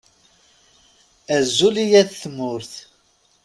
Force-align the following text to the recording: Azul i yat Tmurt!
Azul 1.35 1.75
i 1.83 1.85
yat 1.91 2.11
Tmurt! 2.21 2.73